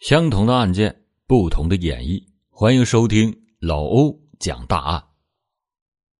[0.00, 2.24] 相同的案件，不同的演绎。
[2.48, 5.04] 欢迎收听老欧讲大案。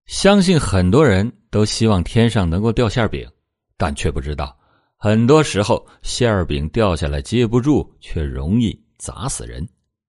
[0.05, 3.27] 相信很多人都希望天上能够掉馅饼，
[3.79, 4.55] 但却不知道，
[4.99, 9.67] 很多时候馅饼掉下来接不住，却容易砸死人。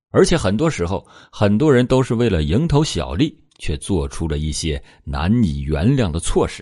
[0.10, 6.62] 而且很多时候，很多人都是为了蝇头小利，却做出了一些难以原谅的错事。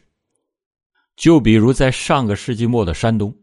[1.16, 3.36] 就比如在上个世纪末的山东，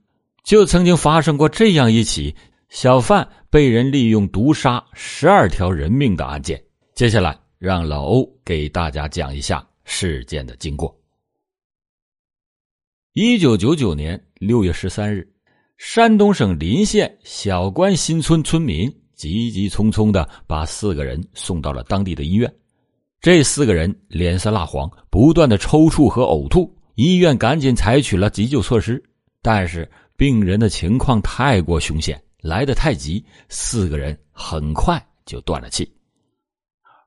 [0.45, 2.33] 就曾经发生过这样一起。
[2.69, 6.63] 小贩被人利用毒杀十二条人命的案件，
[6.95, 10.95] 接下来让老欧给大家讲一下事件的经过。
[13.13, 15.27] 一九九九年六月十三日，
[15.79, 22.53] 山东省临县小关新村村民急急匆匆的把四个人送到了当地的医院。
[23.21, 29.03] 这四个人脸色蜡黄，不断的抽搐和呕吐，医院赶紧采取了急救措施，
[29.41, 32.23] 但是病人的情况太过凶险。
[32.47, 35.91] 来得太急，四个人很快就断了气。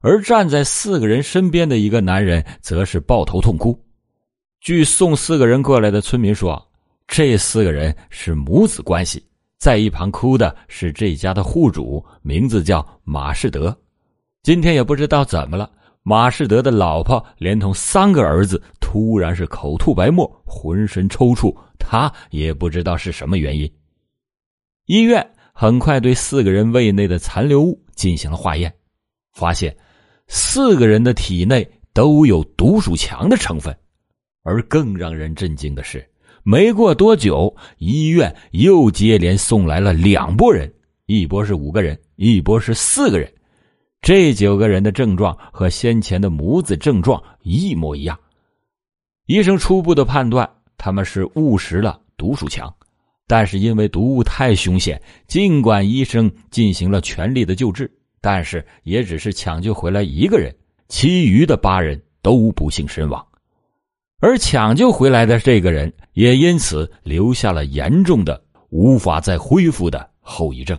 [0.02, 3.78] 而站在四个人身边的一个男人，则是抱头痛哭。
[4.62, 6.62] 据送四个人过来的村民说，
[7.08, 9.24] 这四个人是母子关系。
[9.58, 13.78] 在一旁哭的是这家的户主，名字叫马士德。
[14.42, 15.70] 今天也不知道怎么了，
[16.02, 23.70] 马士德的老婆连同三个儿子突然是口吐白沫，浑身抽搐，他也不知道是什么原因。
[24.90, 25.24] 医院
[25.54, 28.74] 很快对四个人胃内的残留物进行了化验，
[29.32, 29.78] 发现
[30.28, 33.72] 四个人的体内都有毒鼠强的成分。
[34.42, 36.04] 而更让人震惊的是，
[36.42, 40.74] 没过多久，医院又接连送来了两拨人，
[41.06, 43.32] 一波是五个人，一波是四个人。
[44.02, 48.20] 这九个人的症状和先前的母子症状一模一样。
[49.28, 52.74] 医生初步的判断，他们是误食了毒鼠强。
[53.30, 57.88] 但是因为毒物太凶险，尽管医生进行了全力的救治，
[58.20, 60.52] 但是也只是抢救回来一个人，
[60.88, 63.24] 其余的八人都不幸身亡。
[64.20, 70.76] 而抢救回来的这个人也因此留下了严重的、无法再恢复的后遗症。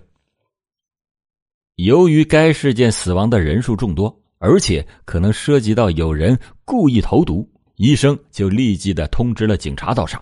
[1.76, 10.20] 由于该事件死亡的人数众多，而且可能涉及到有人故意投毒，医生就立即的通知了警察到场。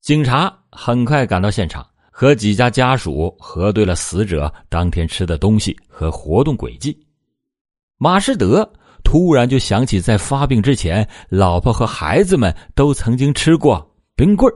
[0.00, 6.98] 警察很快赶到现场，和几家家属核对了死者当天吃的东西和活动轨迹。
[7.98, 8.68] 马士德
[9.04, 14.50] 突然就想起，在发病之前，老婆和孩子们都曾经吃过冰棍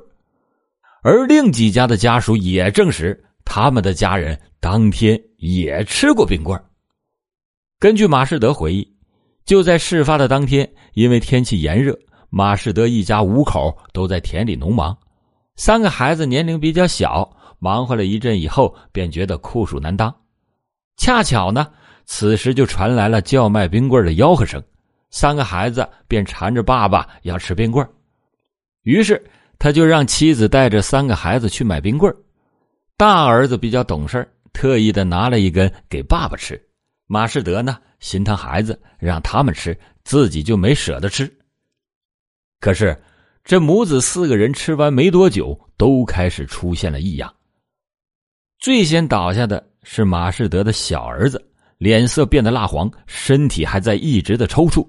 [1.03, 6.59] 而另几家的家属也证实，他们的家人当天也吃过冰棍
[7.78, 8.97] 根据马士德回忆，
[9.44, 11.94] 就在事发的当天，因为天气炎热，
[12.31, 14.97] 马士德一家五口都在田里农忙。
[15.56, 20.12] 三个孩子年龄比较小，忙活了一阵以后，便觉得酷暑难当。
[20.97, 21.70] 恰巧呢，
[22.06, 24.60] 此时就传来了叫卖冰棍的吆喝声，
[25.10, 27.88] 三个孩子便缠着爸爸要吃冰棍
[28.82, 29.25] 于是
[29.59, 32.12] 他就让妻子带着三个孩子去买冰棍
[32.97, 36.60] 大儿子比较懂事特意的拿了一根给爸爸吃。
[37.06, 41.32] 马士德呢，心疼孩子，让他们吃，自己就没舍得吃。
[42.59, 43.00] 可是。
[43.44, 47.32] 这母子四个人吃完没多久，都开始出现了异样。
[48.59, 51.44] 最先倒下的是马士德的小儿子，
[51.77, 54.88] 脸色变得蜡黄，身体还在一直的抽搐。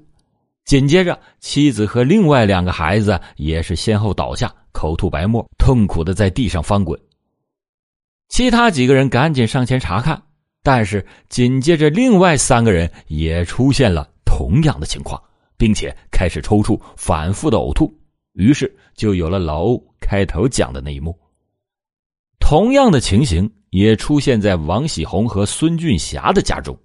[0.64, 6.98] 紧接着，妻子和另外两个孩子也是先后倒下，口吐白沫，痛苦的在地上翻滚。
[8.30, 10.20] 其他几个人赶紧上前查看，
[10.64, 15.22] 但是紧接着另外三个人也出现了同样的情况，
[15.58, 17.94] 并且开始抽搐，反复的呕吐。
[18.36, 21.18] 于是就有了老欧开头讲的那一幕。
[22.40, 26.78] 同样的情形也出现在王喜红和孙俊霞的家中，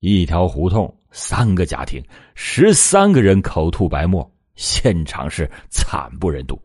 [0.00, 2.02] 一条胡同，三个家庭，
[2.34, 6.60] 十三个人口吐白沫，现场是惨不忍睹。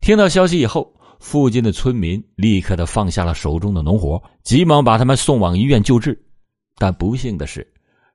[0.00, 6.20] 听到消息以后，附近的村民立刻的放下了手中的农活，急忙把他们送往医院救治。
[6.76, 7.66] 但不幸的是。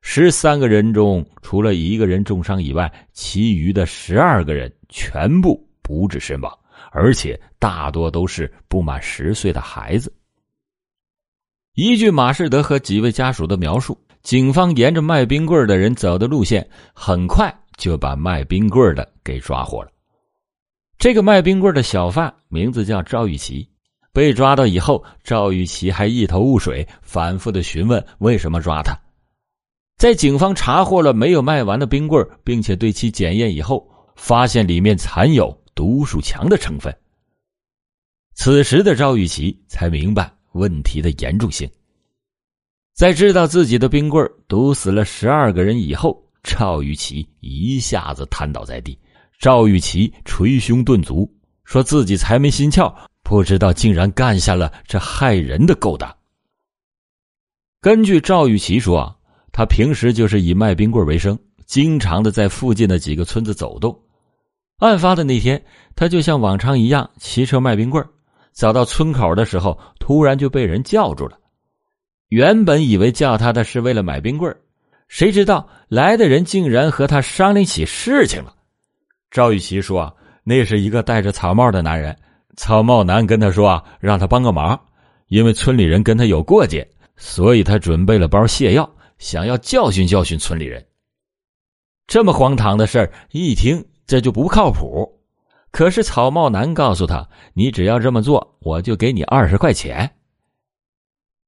[0.02, 6.52] 十三个人中，除了一个人重伤以外，其余的十二个人全部不治身亡，
[6.92, 10.14] 而且大多都是不满十岁的孩子。
[11.76, 19.90] 依据马士德和几位家属的描述，警方沿着卖冰棍的人走的路线，很快就把卖冰棍的给抓获了。
[20.98, 23.68] 这个卖冰棍的小贩名字叫赵玉琪，
[24.12, 29.00] 被抓到以后，赵玉琪还一头雾水，反复的询问为什么抓他。
[30.02, 36.92] 在警方查获了没有卖完的冰棍，并且对其检验以后，发现里面藏有毒鼠强的成分。
[38.34, 41.70] 此时的赵玉琪才明白问题的严重性。
[42.96, 48.98] 在知道自己的冰棍毒死了十二个人以后，赵玉琪一下子瘫倒在地。
[49.38, 51.32] 赵玉琪捶胸顿足，
[51.64, 56.12] 说自己财迷心窍，不知道竟然干下了这害人的勾当。
[57.80, 59.16] 根据赵玉琪说，
[59.52, 63.98] 他平时就是以卖冰棍为生，经常的在附近的几个村子走动。
[64.78, 65.64] 案发的那天，
[65.96, 68.04] 他就像往常一样骑车卖冰棍
[68.52, 71.38] 走到村口的时候，突然就被人叫住了。
[72.30, 74.56] 原本以为叫他的是为了买冰棍
[75.08, 78.54] 谁知道来的人竟然和他商量起事情了。
[79.30, 80.14] 赵玉琪说：“啊
[80.44, 82.18] 那是一个戴着草帽的男人，
[82.56, 84.80] 草帽男跟他说啊让他帮个忙，
[85.28, 88.90] 因为村里人跟他有过节，所以他准备了包泻药，
[89.22, 90.86] 想要教训教训村里人。
[92.08, 95.22] 这么荒唐的事儿，一听这就不靠谱。
[95.70, 100.12] 可是草帽男告诉他：‘你只要这么做，我就给你二十块钱。’”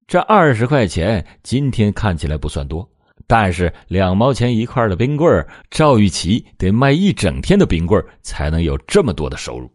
[0.07, 2.87] 这二十块钱今天看起来不算多，
[3.25, 9.69] 但是两毛钱一块的冰棍赵玉琪得卖一整天的冰棍才能有这么多的收入。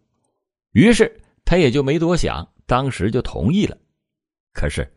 [0.72, 3.76] 于是他也就没多想，当时就同意了。
[4.52, 4.90] 可是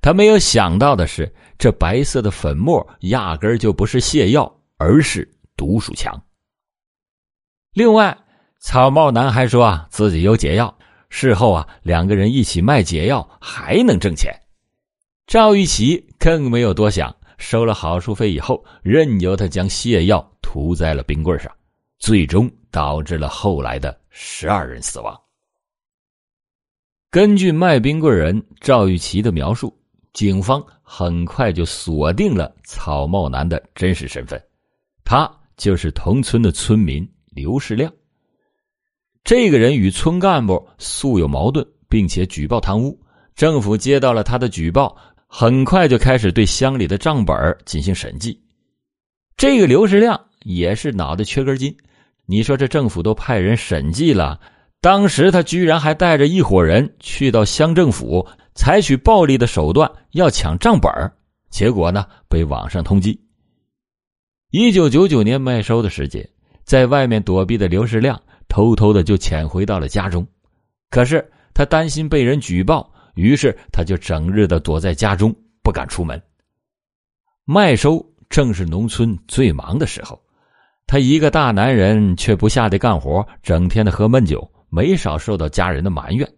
[0.00, 6.22] 他没有想到的是，这白色的粉末压根就不是泻药，而是毒鼠强。
[7.72, 8.16] 另外，
[8.60, 10.76] 草帽男还说啊自己有解药，
[11.10, 14.32] 事后啊两个人一起卖解药还能挣钱。
[15.26, 21.52] 赵玉琪更没有多想，收了好处费以后，任由他将泻药涂在了冰棍上，
[21.98, 25.20] 最终导致了后来的十二人死亡。
[27.10, 29.77] 根据卖冰棍人赵玉琪的描述，
[30.12, 34.42] 警方很快就锁定了草帽男的真实身份，
[35.04, 37.92] 他就是同村的村民刘世亮。
[39.24, 42.98] 这个人与村干部素有矛盾，并且举报贪污，
[43.34, 44.96] 政府接到了他的举报。
[45.30, 48.42] 很快就开始对乡里的账本进行审计。
[49.36, 51.76] 这个刘世亮也是脑袋缺根筋，
[52.24, 54.40] 你说这政府都派人审计了，
[54.80, 58.26] 当时他居然还带着一伙人去到乡政府，
[58.58, 60.90] 采取暴力的手段要抢账本
[61.48, 63.16] 结果呢被网上通缉。
[64.50, 66.28] 一九九九年麦收的时节，
[66.64, 70.26] 在外面躲避的刘世亮偷偷的就潜回到了家中，
[70.90, 71.24] 可是
[71.54, 72.92] 他担心被人举报。
[73.14, 75.32] 于是他就整日的躲在家中，
[75.62, 76.20] 不敢出门。
[77.44, 80.20] 麦收正是农村最忙的时候，
[80.84, 86.28] 他一个大男人却不下地干活，整天的喝闷酒，没少受到家人的埋怨。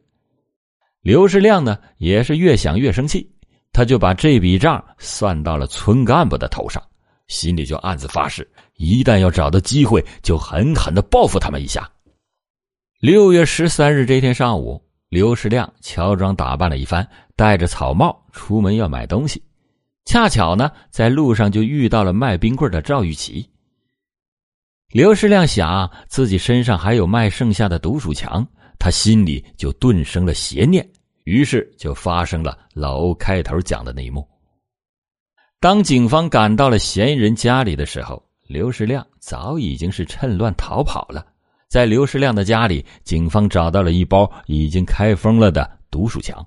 [1.03, 3.31] 刘世亮呢，也是越想越生气，
[3.73, 6.83] 他就把这笔账算到了村干部的头上，
[7.29, 11.91] 心里就暗自发誓，一旦要找到机会，就狠狠的报复他们一下。
[13.01, 14.83] 六月十三日这天上午。
[15.09, 17.05] 刘世亮乔装打扮了一番，
[17.35, 19.43] 戴着草帽出门要买东西，
[20.05, 23.45] 恰巧呢在路上就遇到了卖冰棍的赵玉琪。
[24.93, 28.47] 刘世亮想自己身上还有卖剩下的毒鼠强，
[28.81, 30.85] 他心里就顿生了邪念，
[31.25, 34.27] 于是就发生了老欧开头讲的那一幕。
[35.61, 41.27] 当警方赶到了嫌疑人家里的时候，刘世亮早已经是趁乱逃跑了。
[41.69, 46.45] 在刘世亮的家里，警方找到了一包已经开封了的毒鼠强。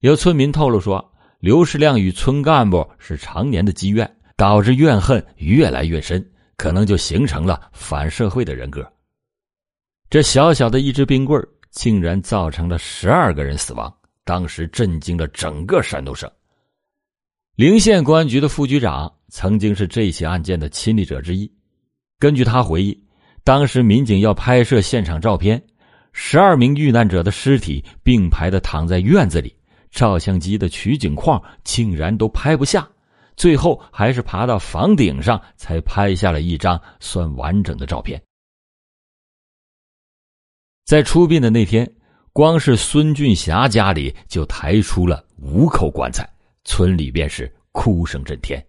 [0.00, 8.84] 有村民透露说，刘世亮与村干部是常年的积怨，导致怨恨越来越深，可能就形成了反社会的人格。
[10.10, 11.40] 这小小的一支冰棍
[11.70, 16.28] 竟然造成了十二个人死亡，当时震惊了整个山东省。
[17.54, 21.48] 陵县公安局的副局长曾经是这起案件的亲历者之一，
[22.18, 23.06] 根据他回忆。
[23.44, 25.62] 当时民警要拍摄现场照片，
[26.12, 29.54] 十二名遇难者的尸体并排的躺在院子里，
[29.92, 32.84] 照相机的取景框竟然都拍不下，
[33.36, 38.20] 最后还是爬到房顶上才拍下了一张算完整的照片。
[40.90, 41.88] 在出殡的那天，
[42.32, 46.28] 光是孙俊霞家里就抬出了五口棺材，
[46.64, 48.60] 村里便是哭声震天。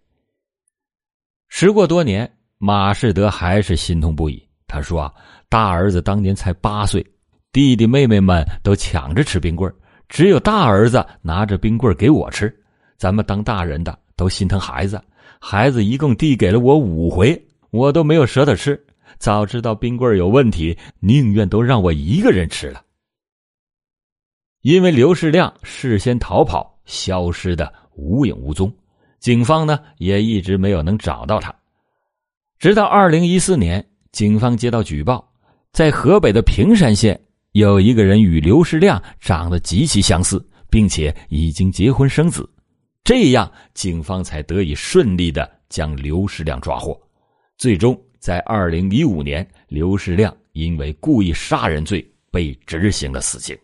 [1.49, 4.39] 时过多年，马世德还是心痛不已。
[4.67, 5.11] 他说：“啊
[5.49, 7.03] 大儿子当年才八岁，
[7.51, 9.73] 弟弟妹妹们都抢着吃冰棍
[10.07, 12.55] 只有大儿子拿着冰棍给我吃。
[12.99, 15.03] 咱们当大人的都心疼孩子，
[15.39, 18.79] 孩子一共递给了我五回，我都没有舍得吃。
[19.21, 22.83] 早知道冰棍有问题，宁愿都让我一个人吃了。”
[24.61, 28.73] 因为刘世亮事先逃跑，消失的无影无踪，
[29.19, 31.55] 警方呢也一直没有能找到他，
[32.57, 33.87] 直到二零一四年。
[34.11, 35.31] 警方接到举报，
[35.71, 37.17] 在河北的平山县
[37.53, 42.49] 有一个人与刘世亮长得极其相似，并且已经结婚生子，
[43.05, 46.99] 这样警方才得以顺利的将刘世亮抓获。
[47.57, 53.57] 最终，在二零一五年，刘世亮因为故意杀人罪被执行了死刑。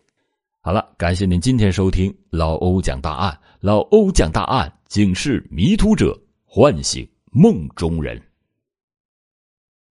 [0.60, 3.38] 好了，感谢您今天收听老欧讲大案。
[3.60, 8.20] 老欧讲大案，警示迷途者，唤醒梦中人。